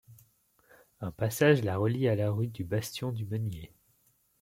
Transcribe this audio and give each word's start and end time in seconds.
Un 0.99 1.11
passage 1.11 1.63
la 1.63 1.77
relie 1.77 2.07
à 2.07 2.15
la 2.15 2.31
rue 2.31 2.47
du 2.47 2.63
Bastion-du-Meunier, 2.63 3.71